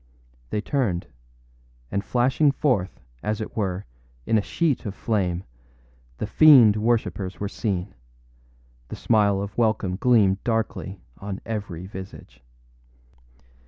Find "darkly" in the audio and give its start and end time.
10.43-11.01